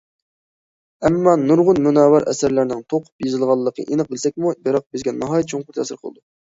[1.09, 6.27] ئەمما نۇرغۇن مۇنەۋۋەر ئەسەرلەرنىڭ توقۇپ يېزىلغانلىقىنى ئېنىق بىلسەكمۇ، بىراق بىزگە ناھايىتى چوڭقۇر تەسىر قىلىدۇ.